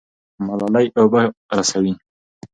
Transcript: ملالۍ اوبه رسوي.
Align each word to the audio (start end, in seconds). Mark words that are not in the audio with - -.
ملالۍ 0.45 0.87
اوبه 0.99 1.21
رسوي. 1.57 1.93